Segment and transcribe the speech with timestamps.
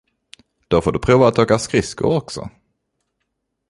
[0.67, 2.49] Då får du prova att åka skridskor också!